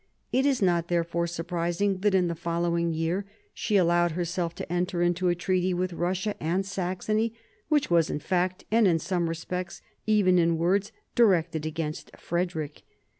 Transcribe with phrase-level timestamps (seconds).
[0.31, 5.03] It is not therefore surprising that in the following year she allowed herself to enter
[5.03, 7.35] into a treaty with Kussia and Saxony,
[7.69, 12.81] which was in fact, and in some respects even in words, directed against Frederick.